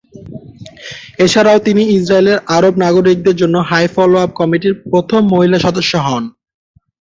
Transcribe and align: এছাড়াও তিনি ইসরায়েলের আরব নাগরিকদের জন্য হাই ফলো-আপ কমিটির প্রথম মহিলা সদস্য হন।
এছাড়াও 1.19 1.57
তিনি 1.67 1.81
ইসরায়েলের 1.95 2.37
আরব 2.55 2.73
নাগরিকদের 2.83 3.35
জন্য 3.41 3.55
হাই 3.69 3.85
ফলো-আপ 3.95 4.31
কমিটির 4.39 4.73
প্রথম 4.85 5.21
মহিলা 5.33 5.57
সদস্য 5.65 5.93
হন। 6.05 6.23